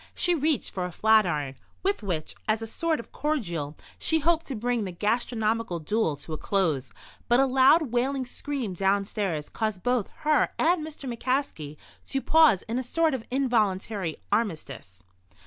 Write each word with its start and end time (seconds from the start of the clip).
She 0.15 0.33
reached 0.33 0.71
for 0.73 0.83
a 0.85 0.91
flatiron, 0.91 1.57
with 1.83 2.01
which, 2.01 2.33
as 2.47 2.63
a 2.63 2.65
sort 2.65 2.99
of 2.99 3.11
cordial, 3.11 3.77
she 3.99 4.17
hoped 4.17 4.47
to 4.47 4.55
bring 4.55 4.83
the 4.83 4.91
gastronomical 4.91 5.77
duel 5.77 6.15
to 6.15 6.33
a 6.33 6.39
close. 6.39 6.91
But 7.27 7.39
a 7.39 7.45
loud, 7.45 7.91
wailing 7.91 8.25
scream 8.25 8.73
downstairs 8.73 9.47
caused 9.47 9.83
both 9.83 10.09
her 10.21 10.53
and 10.57 10.83
Mr. 10.83 11.07
McCaskey 11.07 11.77
to 12.07 12.19
pause 12.19 12.63
in 12.63 12.79
a 12.79 12.81
sort 12.81 13.13
of 13.13 13.25
involuntary 13.29 14.17
armistice. 14.31 15.03